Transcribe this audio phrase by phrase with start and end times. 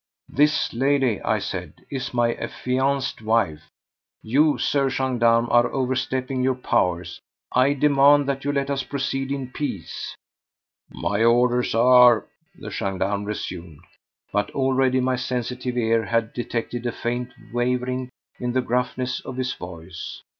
[0.29, 3.61] "This lady," I said, "is my affianced wife.
[4.23, 7.21] You, Sir Gendarme, are overstepping your powers.
[7.51, 10.15] I demand that you let us proceed in peace."
[10.89, 12.25] "My orders are—"
[12.57, 13.81] the gendarme resumed;
[14.33, 18.09] but already my sensitive ear had detected a faint wavering
[18.39, 20.23] in the gruffness of his voice.